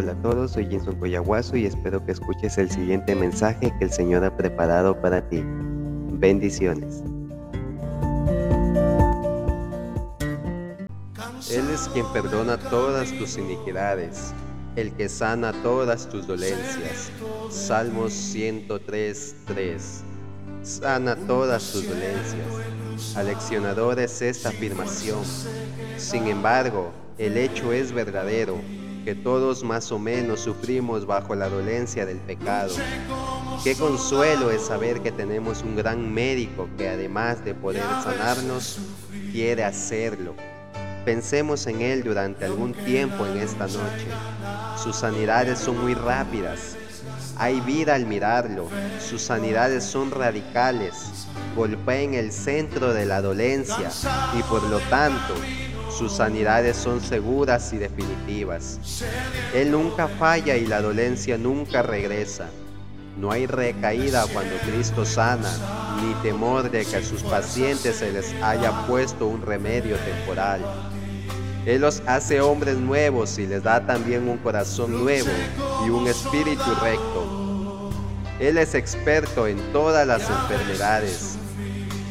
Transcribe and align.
Hola 0.00 0.12
a 0.12 0.22
todos, 0.22 0.52
soy 0.52 0.68
Jenson 0.70 0.94
Coyahuaso 0.94 1.56
y 1.56 1.66
espero 1.66 2.06
que 2.06 2.12
escuches 2.12 2.56
el 2.56 2.70
siguiente 2.70 3.16
mensaje 3.16 3.74
que 3.80 3.84
el 3.84 3.90
Señor 3.90 4.22
ha 4.22 4.36
preparado 4.36 4.94
para 5.02 5.28
ti. 5.28 5.42
Bendiciones. 5.44 7.02
Él 11.50 11.68
es 11.74 11.88
quien 11.92 12.06
perdona 12.12 12.58
todas 12.58 13.10
tus 13.10 13.38
iniquidades, 13.38 14.32
el 14.76 14.92
que 14.92 15.08
sana 15.08 15.52
todas 15.64 16.08
tus 16.08 16.28
dolencias. 16.28 17.10
Salmos 17.50 18.12
103, 18.12 19.36
3. 19.46 20.04
Sana 20.62 21.16
todas 21.16 21.72
tus 21.72 21.88
dolencias. 21.88 23.16
Aleccionador 23.16 23.98
es 23.98 24.22
esta 24.22 24.50
afirmación. 24.50 25.24
Sin 25.96 26.28
embargo, 26.28 26.92
el 27.18 27.36
hecho 27.36 27.72
es 27.72 27.90
verdadero 27.90 28.60
que 29.08 29.14
todos 29.14 29.64
más 29.64 29.90
o 29.90 29.98
menos 29.98 30.40
sufrimos 30.40 31.06
bajo 31.06 31.34
la 31.34 31.48
dolencia 31.48 32.04
del 32.04 32.18
pecado. 32.18 32.74
Qué 33.64 33.74
consuelo 33.74 34.50
es 34.50 34.60
saber 34.60 35.00
que 35.00 35.10
tenemos 35.10 35.62
un 35.62 35.76
gran 35.76 36.12
médico 36.12 36.68
que 36.76 36.90
además 36.90 37.42
de 37.42 37.54
poder 37.54 37.84
sanarnos, 38.04 38.78
quiere 39.32 39.64
hacerlo. 39.64 40.34
Pensemos 41.06 41.66
en 41.68 41.80
Él 41.80 42.04
durante 42.04 42.44
algún 42.44 42.74
tiempo 42.74 43.26
en 43.26 43.38
esta 43.38 43.66
noche. 43.66 44.08
Sus 44.76 44.96
sanidades 44.96 45.58
son 45.58 45.80
muy 45.80 45.94
rápidas. 45.94 46.76
Hay 47.38 47.62
vida 47.62 47.94
al 47.94 48.04
mirarlo. 48.04 48.68
Sus 49.00 49.22
sanidades 49.22 49.84
son 49.84 50.10
radicales. 50.10 50.92
Golpea 51.56 52.02
en 52.02 52.12
el 52.12 52.30
centro 52.30 52.92
de 52.92 53.06
la 53.06 53.22
dolencia 53.22 53.90
y 54.38 54.42
por 54.42 54.62
lo 54.64 54.80
tanto 54.80 55.34
sus 55.98 56.12
sanidades 56.12 56.76
son 56.76 57.00
seguras 57.00 57.72
y 57.72 57.78
definitivas. 57.78 58.78
Él 59.52 59.72
nunca 59.72 60.06
falla 60.06 60.56
y 60.56 60.64
la 60.64 60.80
dolencia 60.80 61.36
nunca 61.36 61.82
regresa. 61.82 62.48
No 63.16 63.32
hay 63.32 63.46
recaída 63.46 64.24
cuando 64.32 64.54
Cristo 64.58 65.04
sana, 65.04 65.50
ni 66.00 66.14
temor 66.22 66.70
de 66.70 66.84
que 66.84 66.96
a 66.96 67.02
sus 67.02 67.24
pacientes 67.24 67.96
se 67.96 68.12
les 68.12 68.32
haya 68.40 68.86
puesto 68.86 69.26
un 69.26 69.42
remedio 69.42 69.96
temporal. 69.96 70.60
Él 71.66 71.80
los 71.80 72.00
hace 72.06 72.40
hombres 72.40 72.76
nuevos 72.76 73.36
y 73.38 73.48
les 73.48 73.64
da 73.64 73.84
también 73.84 74.28
un 74.28 74.38
corazón 74.38 75.02
nuevo 75.02 75.30
y 75.84 75.90
un 75.90 76.06
espíritu 76.06 76.70
recto. 76.80 77.90
Él 78.38 78.56
es 78.56 78.76
experto 78.76 79.48
en 79.48 79.58
todas 79.72 80.06
las 80.06 80.22
enfermedades 80.30 81.37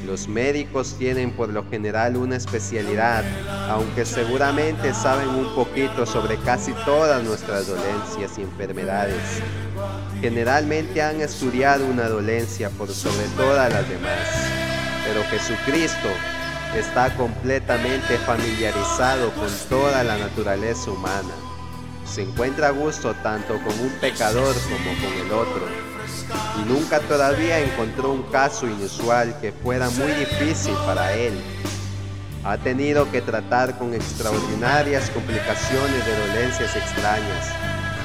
los 0.08 0.30
médicos 0.30 0.96
tienen 0.98 1.32
por 1.32 1.50
lo 1.50 1.70
general 1.70 2.16
una 2.16 2.38
especialidad, 2.38 3.26
aunque 3.70 4.06
seguramente 4.06 4.94
saben 4.94 5.28
un 5.28 5.54
poquito 5.54 6.06
sobre 6.06 6.38
casi 6.38 6.72
todas 6.86 7.22
nuestras 7.24 7.68
dolencias 7.68 8.38
y 8.38 8.44
enfermedades. 8.44 9.42
Generalmente 10.22 11.02
han 11.02 11.20
estudiado 11.20 11.86
una 11.86 12.08
dolencia 12.08 12.70
por 12.70 12.90
sobre 12.90 13.26
todas 13.36 13.72
las 13.72 13.88
demás, 13.90 14.28
pero 15.06 15.24
Jesucristo 15.26 16.08
está 16.74 17.14
completamente 17.18 18.18
familiarizado 18.20 19.32
con 19.32 19.50
toda 19.70 20.06
la 20.06 20.18
naturaleza 20.18 20.90
humana. 20.90 21.34
Se 22.06 22.22
encuentra 22.22 22.70
a 22.70 22.72
gusto 22.72 23.14
tanto 23.16 23.56
con 23.62 23.78
un 23.78 23.92
pecador 24.00 24.56
como 24.56 24.96
con 25.02 25.26
el 25.26 25.32
otro 25.34 25.97
y 26.60 26.66
nunca 26.68 27.00
todavía 27.02 27.60
encontró 27.60 28.12
un 28.12 28.24
caso 28.24 28.68
inusual 28.68 29.36
que 29.40 29.52
fuera 29.52 29.90
muy 29.92 30.12
difícil 30.12 30.74
para 30.86 31.14
él. 31.14 31.34
Ha 32.44 32.58
tenido 32.58 33.10
que 33.12 33.22
tratar 33.22 33.78
con 33.78 33.94
extraordinarias 33.94 35.10
complicaciones 35.10 36.06
de 36.06 36.28
dolencias 36.28 36.76
extrañas, 36.76 37.52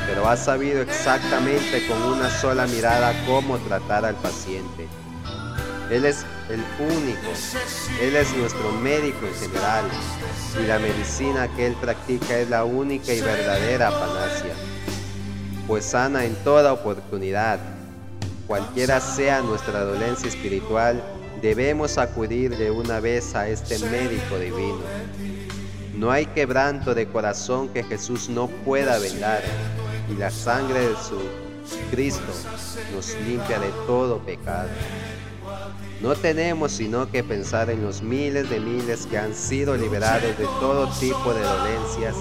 pero 0.07 0.29
ha 0.29 0.37
sabido 0.37 0.83
exactamente 0.83 1.87
con 1.87 2.03
una 2.03 2.29
sola 2.29 2.67
mirada 2.67 3.15
cómo 3.27 3.59
tratar 3.59 4.05
al 4.05 4.17
paciente. 4.17 4.89
Él 5.91 6.05
es 6.07 6.25
el 6.49 6.63
único, 6.81 7.29
Él 8.01 8.17
es 8.17 8.35
nuestro 8.37 8.73
médico 8.73 9.27
en 9.27 9.35
general 9.35 9.85
y 10.63 10.67
la 10.67 10.79
medicina 10.79 11.49
que 11.55 11.67
Él 11.67 11.77
practica 11.81 12.39
es 12.39 12.49
la 12.49 12.65
única 12.65 13.13
y 13.13 13.21
verdadera 13.21 13.91
panacia, 13.91 14.55
pues 15.67 15.85
sana 15.85 16.25
en 16.25 16.35
toda 16.37 16.73
oportunidad 16.73 17.61
Cualquiera 18.53 19.01
sea 19.01 19.41
nuestra 19.41 19.83
dolencia 19.83 20.29
espiritual, 20.29 21.03
debemos 21.41 21.97
acudir 21.97 22.55
de 22.55 22.71
una 22.71 23.01
vez 23.01 23.35
a 23.35 23.49
este 23.49 23.79
médico 23.79 24.37
divino. 24.39 24.83
No 25.95 26.11
hay 26.11 26.27
quebranto 26.27 26.95
de 26.95 27.07
corazón 27.09 27.71
que 27.71 27.83
Jesús 27.83 28.29
no 28.29 28.49
pueda 28.49 28.99
vendar, 28.99 29.41
y 30.11 30.19
la 30.19 30.31
sangre 30.31 30.81
de 30.81 30.95
su 30.97 31.19
Cristo 31.91 32.31
nos 32.95 33.15
limpia 33.27 33.59
de 33.59 33.71
todo 33.87 34.19
pecado. 34.19 34.69
No 36.03 36.15
tenemos 36.15 36.73
sino 36.73 37.11
que 37.11 37.25
pensar 37.25 37.71
en 37.71 37.83
los 37.83 38.03
miles 38.03 38.51
de 38.51 38.61
miles 38.61 39.07
que 39.07 39.17
han 39.17 39.35
sido 39.35 39.79
liberados 39.79 40.37
de 40.37 40.45
todo 40.61 40.91
tipo 41.01 41.33
de 41.33 41.41
dolencias 41.41 42.17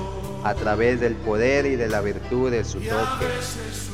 a 0.45 0.55
través 0.55 1.01
del 1.01 1.15
poder 1.15 1.65
y 1.65 1.75
de 1.75 1.89
la 1.89 1.99
virtud 1.99 2.51
de 2.51 2.63
su 2.63 2.79
toque, 2.79 3.27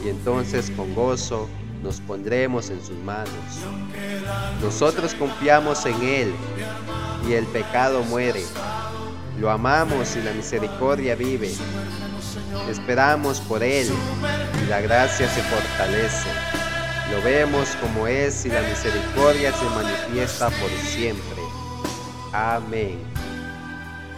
y 0.06 0.10
entonces 0.10 0.70
con 0.78 0.94
gozo 0.94 1.50
nos 1.84 2.00
pondremos 2.02 2.70
en 2.70 2.84
sus 2.84 2.98
manos. 3.00 3.30
Nosotros 4.62 5.14
confiamos 5.14 5.86
en 5.86 6.02
Él 6.02 6.34
y 7.28 7.34
el 7.34 7.46
pecado 7.48 8.04
muere. 8.04 8.44
Lo 9.40 9.52
amamos 9.52 10.16
y 10.16 10.22
la 10.22 10.32
misericordia 10.34 11.16
vive. 11.16 11.54
Esperamos 12.70 13.40
por 13.42 13.64
Él 13.64 13.88
y 14.64 14.70
la 14.70 14.82
gracia 14.82 15.30
se 15.30 15.42
fortalece. 15.44 16.30
Lo 17.12 17.22
vemos 17.22 17.70
como 17.82 18.08
es 18.08 18.46
y 18.46 18.50
la 18.50 18.62
misericordia 18.62 19.54
se 19.54 19.66
manifiesta 19.66 20.50
por 20.50 20.70
siempre. 20.70 21.42
Amén. 22.34 23.17